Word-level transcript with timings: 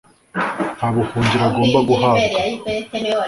nta 0.77 0.87
buhungiro 0.93 1.43
agomba 1.49 1.79
guhabwa 1.89 2.39